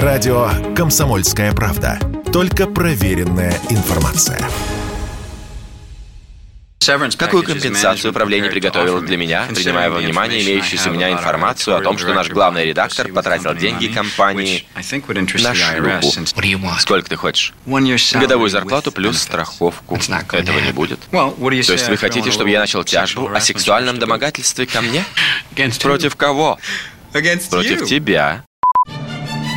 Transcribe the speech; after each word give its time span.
Радио 0.00 0.48
«Комсомольская 0.74 1.52
правда». 1.52 1.98
Только 2.32 2.66
проверенная 2.66 3.52
информация. 3.68 4.40
Какую 7.18 7.42
компенсацию 7.42 8.10
управление 8.10 8.50
приготовило 8.50 9.02
для 9.02 9.18
меня, 9.18 9.44
принимая 9.54 9.90
во 9.90 9.98
внимание 9.98 10.42
имеющуюся 10.42 10.88
у 10.88 10.94
меня 10.94 11.12
информацию 11.12 11.76
о 11.76 11.82
том, 11.82 11.98
что 11.98 12.14
наш 12.14 12.30
главный 12.30 12.64
редактор 12.64 13.08
потратил 13.08 13.54
деньги 13.54 13.88
компании 13.88 14.64
на 14.74 15.54
шлюпу? 15.54 16.10
Сколько 16.78 17.10
ты 17.10 17.16
хочешь? 17.16 17.52
Годовую 17.66 18.48
зарплату 18.48 18.92
плюс 18.92 19.18
страховку. 19.18 19.96
Этого 20.32 20.58
не 20.60 20.72
будет. 20.72 21.00
То 21.10 21.72
есть 21.74 21.88
вы 21.90 21.98
хотите, 21.98 22.30
чтобы 22.30 22.48
я 22.48 22.60
начал 22.60 22.82
тяжбу 22.82 23.26
о 23.28 23.40
сексуальном 23.40 23.98
домогательстве 23.98 24.64
ко 24.64 24.80
мне? 24.80 25.04
Против 25.82 26.16
кого? 26.16 26.58
Против 27.50 27.84
тебя. 27.84 28.42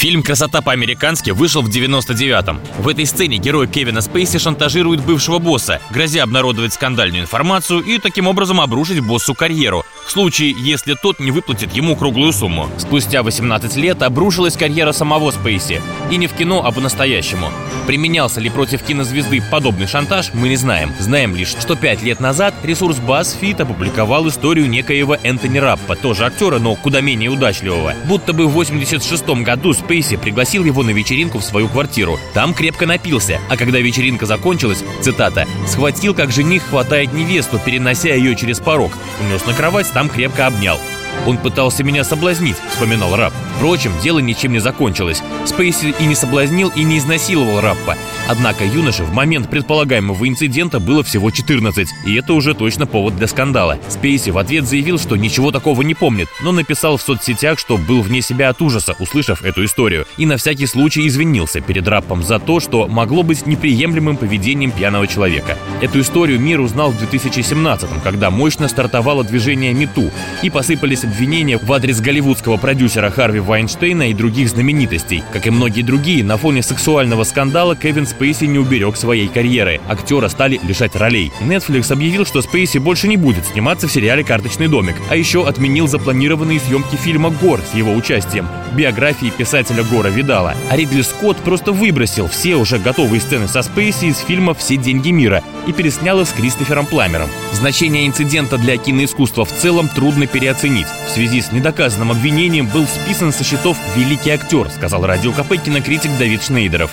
Фильм 0.00 0.22
«Красота 0.22 0.62
по-американски» 0.62 1.28
вышел 1.28 1.60
в 1.60 1.68
99-м. 1.68 2.58
В 2.78 2.88
этой 2.88 3.04
сцене 3.04 3.36
герой 3.36 3.68
Кевина 3.68 4.00
Спейси 4.00 4.38
шантажирует 4.38 5.04
бывшего 5.04 5.38
босса, 5.38 5.78
грозя 5.90 6.22
обнародовать 6.22 6.72
скандальную 6.72 7.24
информацию 7.24 7.82
и 7.82 7.98
таким 7.98 8.26
образом 8.26 8.62
обрушить 8.62 9.00
боссу 9.00 9.34
карьеру, 9.34 9.84
в 10.06 10.10
случае, 10.10 10.56
если 10.58 10.94
тот 10.94 11.20
не 11.20 11.30
выплатит 11.30 11.74
ему 11.74 11.96
круглую 11.96 12.32
сумму. 12.32 12.70
Спустя 12.78 13.22
18 13.22 13.76
лет 13.76 14.02
обрушилась 14.02 14.56
карьера 14.56 14.92
самого 14.92 15.32
Спейси. 15.32 15.82
И 16.10 16.16
не 16.16 16.28
в 16.28 16.32
кино, 16.32 16.62
а 16.64 16.72
по-настоящему. 16.72 17.50
Применялся 17.86 18.40
ли 18.40 18.48
против 18.48 18.82
кинозвезды 18.82 19.42
подобный 19.50 19.86
шантаж, 19.86 20.32
мы 20.32 20.48
не 20.48 20.56
знаем. 20.56 20.94
Знаем 20.98 21.36
лишь, 21.36 21.48
что 21.48 21.76
5 21.76 22.02
лет 22.02 22.20
назад 22.20 22.54
ресурс 22.62 22.96
BuzzFeed 22.96 23.60
опубликовал 23.60 24.26
историю 24.28 24.66
некоего 24.66 25.18
Энтони 25.22 25.58
Раппа, 25.58 25.94
тоже 25.94 26.24
актера, 26.24 26.58
но 26.58 26.74
куда 26.74 27.02
менее 27.02 27.28
удачливого. 27.28 27.92
Будто 28.06 28.32
бы 28.32 28.46
в 28.46 28.52
86 28.52 29.26
году 29.44 29.74
Спейси 29.74 29.89
пригласил 29.90 30.64
его 30.64 30.82
на 30.82 30.90
вечеринку 30.90 31.38
в 31.38 31.44
свою 31.44 31.68
квартиру. 31.68 32.18
Там 32.32 32.54
крепко 32.54 32.86
напился, 32.86 33.40
а 33.48 33.56
когда 33.56 33.80
вечеринка 33.80 34.24
закончилась, 34.24 34.84
цитата, 35.00 35.46
«схватил, 35.66 36.14
как 36.14 36.30
жених 36.30 36.62
хватает 36.62 37.12
невесту, 37.12 37.58
перенося 37.58 38.14
ее 38.14 38.36
через 38.36 38.60
порог, 38.60 38.92
унес 39.20 39.44
на 39.46 39.52
кровать, 39.52 39.90
там 39.92 40.08
крепко 40.08 40.46
обнял. 40.46 40.78
Он 41.26 41.38
пытался 41.38 41.82
меня 41.82 42.04
соблазнить, 42.04 42.56
вспоминал 42.70 43.16
Раб. 43.16 43.32
Впрочем, 43.60 43.92
дело 44.02 44.20
ничем 44.20 44.52
не 44.52 44.58
закончилось. 44.58 45.22
Спейси 45.44 45.94
и 46.00 46.06
не 46.06 46.14
соблазнил, 46.14 46.72
и 46.74 46.82
не 46.82 46.96
изнасиловал 46.96 47.60
Раппа. 47.60 47.94
Однако 48.26 48.64
юноше 48.64 49.04
в 49.04 49.12
момент 49.12 49.50
предполагаемого 49.50 50.26
инцидента 50.26 50.80
было 50.80 51.02
всего 51.02 51.30
14, 51.30 51.86
и 52.06 52.14
это 52.14 52.32
уже 52.32 52.54
точно 52.54 52.86
повод 52.86 53.16
для 53.16 53.26
скандала. 53.26 53.78
Спейси 53.90 54.30
в 54.30 54.38
ответ 54.38 54.66
заявил, 54.66 54.98
что 54.98 55.16
ничего 55.16 55.50
такого 55.50 55.82
не 55.82 55.92
помнит, 55.92 56.28
но 56.42 56.52
написал 56.52 56.96
в 56.96 57.02
соцсетях, 57.02 57.58
что 57.58 57.76
был 57.76 58.00
вне 58.00 58.22
себя 58.22 58.48
от 58.48 58.62
ужаса, 58.62 58.96
услышав 58.98 59.42
эту 59.42 59.62
историю, 59.66 60.06
и 60.16 60.24
на 60.24 60.38
всякий 60.38 60.64
случай 60.64 61.06
извинился 61.06 61.60
перед 61.60 61.86
Раппом 61.86 62.22
за 62.22 62.38
то, 62.38 62.60
что 62.60 62.88
могло 62.88 63.22
быть 63.22 63.44
неприемлемым 63.44 64.16
поведением 64.16 64.70
пьяного 64.70 65.06
человека. 65.06 65.58
Эту 65.82 66.00
историю 66.00 66.40
мир 66.40 66.60
узнал 66.60 66.92
в 66.92 66.98
2017 66.98 67.90
когда 68.02 68.30
мощно 68.30 68.68
стартовало 68.68 69.22
движение 69.22 69.74
МИТУ, 69.74 70.10
и 70.42 70.48
посыпались 70.48 71.04
обвинения 71.04 71.58
в 71.58 71.70
адрес 71.70 72.00
голливудского 72.00 72.56
продюсера 72.56 73.10
Харви 73.10 73.49
Вайнштейна 73.50 74.10
и 74.10 74.14
других 74.14 74.48
знаменитостей. 74.48 75.24
Как 75.32 75.48
и 75.48 75.50
многие 75.50 75.82
другие, 75.82 76.22
на 76.22 76.36
фоне 76.36 76.62
сексуального 76.62 77.24
скандала 77.24 77.74
Кевин 77.74 78.06
Спейси 78.06 78.44
не 78.44 78.60
уберег 78.60 78.96
своей 78.96 79.26
карьеры. 79.26 79.80
Актера 79.88 80.28
стали 80.28 80.60
лишать 80.62 80.94
ролей. 80.94 81.32
Netflix 81.40 81.92
объявил, 81.92 82.24
что 82.24 82.42
Спейси 82.42 82.78
больше 82.78 83.08
не 83.08 83.16
будет 83.16 83.44
сниматься 83.44 83.88
в 83.88 83.92
сериале 83.92 84.22
«Карточный 84.22 84.68
домик», 84.68 84.94
а 85.10 85.16
еще 85.16 85.48
отменил 85.48 85.88
запланированные 85.88 86.60
съемки 86.60 86.94
фильма 86.94 87.30
«Гор» 87.30 87.60
с 87.60 87.74
его 87.74 87.92
участием, 87.92 88.46
биографии 88.72 89.30
писателя 89.30 89.82
Гора 89.82 90.10
Видала. 90.10 90.54
А 90.68 90.76
Ридли 90.76 91.02
Скотт 91.02 91.38
просто 91.38 91.72
выбросил 91.72 92.28
все 92.28 92.56
уже 92.56 92.78
готовые 92.78 93.20
сцены 93.20 93.48
со 93.48 93.62
Спейси 93.62 94.06
из 94.06 94.18
фильма 94.18 94.54
«Все 94.54 94.76
деньги 94.76 95.10
мира» 95.10 95.42
и 95.66 95.72
переснял 95.72 96.20
их 96.20 96.28
с 96.28 96.32
Кристофером 96.32 96.86
Пламером. 96.86 97.28
Значение 97.52 98.06
инцидента 98.06 98.58
для 98.58 98.76
киноискусства 98.76 99.44
в 99.44 99.52
целом 99.52 99.88
трудно 99.88 100.26
переоценить. 100.26 100.86
В 101.06 101.10
связи 101.10 101.40
с 101.40 101.52
недоказанным 101.52 102.10
обвинением 102.10 102.66
был 102.66 102.86
списан 102.86 103.32
со 103.32 103.44
счетов 103.44 103.76
великий 103.96 104.30
актер, 104.30 104.70
сказал 104.70 105.04
радио 105.04 105.32
КП 105.32 105.54
кинокритик 105.62 106.10
Давид 106.18 106.42
Шнейдеров. 106.42 106.90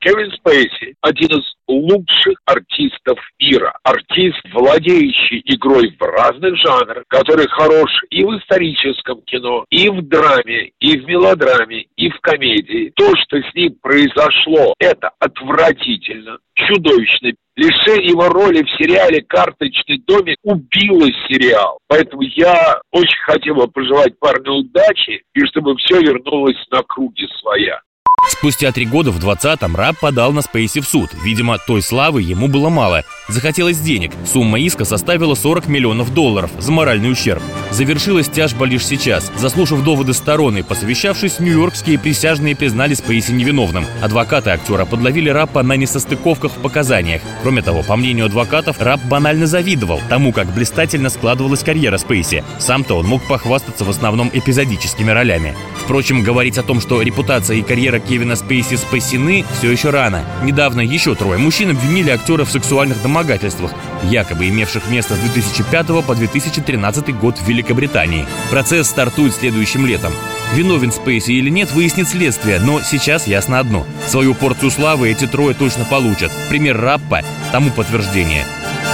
Кевин 0.00 0.32
Спейси– 0.32 0.94
один 1.02 1.28
из 1.28 1.44
лучших 1.68 2.40
артистов 2.46 3.18
мира. 3.38 3.78
Артист, 3.84 4.40
владеющий 4.54 5.42
игрой 5.44 5.94
в 5.98 6.02
разных 6.02 6.56
жанрах, 6.56 7.04
который 7.08 7.46
хорош 7.48 7.90
и 8.08 8.24
в 8.24 8.38
историческом 8.38 9.20
кино, 9.22 9.66
и 9.68 9.90
в 9.90 10.00
драме, 10.08 10.70
и 10.80 10.98
в 10.98 11.06
мелодраме, 11.06 11.84
и 11.96 12.08
в 12.08 12.18
комедии. 12.20 12.92
То, 12.96 13.12
что 13.16 13.42
с 13.42 13.54
ним 13.54 13.76
произошло, 13.82 14.72
это 14.78 15.10
отвратительно, 15.18 16.38
чудовищно. 16.54 17.32
Лишение 17.56 18.12
его 18.12 18.28
роли 18.30 18.62
в 18.62 18.70
сериале 18.78 19.20
«Карточный 19.20 19.98
домик» 20.06 20.38
убило 20.42 21.06
сериал. 21.28 21.78
Поэтому 21.88 22.22
я 22.22 22.80
очень 22.90 23.20
хотел 23.26 23.56
бы 23.56 23.68
пожелать 23.68 24.18
парню 24.18 24.52
удачи 24.52 25.22
и 25.34 25.44
чтобы 25.44 25.76
все 25.76 26.00
вернулось 26.00 26.56
на 26.70 26.82
круги 26.84 27.28
своя. 27.38 27.82
Спустя 28.28 28.72
три 28.72 28.86
года 28.86 29.10
в 29.10 29.18
20-м 29.18 29.76
Раб 29.76 29.98
подал 29.98 30.32
на 30.32 30.42
Спейси 30.42 30.80
в 30.80 30.86
суд. 30.86 31.10
Видимо, 31.22 31.58
той 31.58 31.82
славы 31.82 32.22
ему 32.22 32.48
было 32.48 32.68
мало. 32.68 33.04
Захотелось 33.28 33.78
денег. 33.78 34.12
Сумма 34.30 34.58
иска 34.60 34.84
составила 34.84 35.34
40 35.34 35.68
миллионов 35.68 36.12
долларов 36.12 36.50
за 36.58 36.72
моральный 36.72 37.10
ущерб. 37.10 37.42
Завершилась 37.70 38.28
тяжба 38.28 38.64
лишь 38.64 38.86
сейчас. 38.86 39.30
Заслушав 39.36 39.84
доводы 39.84 40.14
сторон 40.14 40.56
и 40.56 40.62
посовещавшись, 40.62 41.38
нью-йоркские 41.38 41.98
присяжные 41.98 42.56
признали 42.56 42.94
Спейси 42.94 43.32
невиновным. 43.32 43.86
Адвокаты 44.02 44.50
актера 44.50 44.84
подловили 44.84 45.30
Раппа 45.30 45.62
на 45.62 45.76
несостыковках 45.76 46.52
в 46.52 46.62
показаниях. 46.62 47.22
Кроме 47.42 47.62
того, 47.62 47.82
по 47.82 47.96
мнению 47.96 48.26
адвокатов, 48.26 48.80
Рап 48.80 49.00
банально 49.04 49.46
завидовал 49.46 50.00
тому, 50.08 50.32
как 50.32 50.52
блистательно 50.52 51.10
складывалась 51.10 51.62
карьера 51.62 51.98
Спейси. 51.98 52.44
Сам-то 52.58 52.96
он 52.96 53.06
мог 53.06 53.22
похвастаться 53.28 53.84
в 53.84 53.90
основном 53.90 54.30
эпизодическими 54.32 55.10
ролями. 55.10 55.54
Впрочем, 55.76 56.22
говорить 56.22 56.58
о 56.58 56.62
том, 56.62 56.80
что 56.80 57.02
репутация 57.02 57.56
и 57.56 57.62
карьера 57.62 57.98
Кевина 58.10 58.34
Спейси 58.34 58.74
спасены, 58.74 59.44
все 59.56 59.70
еще 59.70 59.90
рано. 59.90 60.24
Недавно 60.42 60.80
еще 60.80 61.14
трое 61.14 61.38
мужчин 61.38 61.70
обвинили 61.70 62.10
актера 62.10 62.44
в 62.44 62.50
сексуальных 62.50 63.00
домогательствах, 63.02 63.72
якобы 64.02 64.48
имевших 64.48 64.90
место 64.90 65.14
с 65.14 65.18
2005 65.20 66.04
по 66.04 66.16
2013 66.16 67.16
год 67.16 67.38
в 67.38 67.46
Великобритании. 67.46 68.26
Процесс 68.50 68.88
стартует 68.88 69.32
следующим 69.32 69.86
летом. 69.86 70.12
Виновен 70.54 70.90
Спейси 70.90 71.30
или 71.30 71.50
нет, 71.50 71.70
выяснит 71.70 72.08
следствие, 72.08 72.58
но 72.58 72.80
сейчас 72.80 73.28
ясно 73.28 73.60
одно. 73.60 73.86
Свою 74.08 74.34
порцию 74.34 74.72
славы 74.72 75.08
эти 75.08 75.28
трое 75.28 75.54
точно 75.54 75.84
получат. 75.84 76.32
Пример 76.48 76.80
Раппа 76.80 77.22
тому 77.52 77.70
подтверждение. 77.70 78.44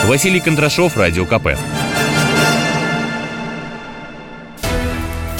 Василий 0.05 0.41
Кондрашов, 0.41 0.95
Радио 0.99 1.25
КП. 1.25 1.57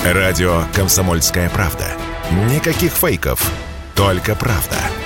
Радио 0.03 0.63
«Комсомольская 0.73 1.51
правда». 1.51 1.89
Никаких 2.51 2.93
фейков, 2.93 3.41
только 3.97 4.35
правда. 4.37 5.06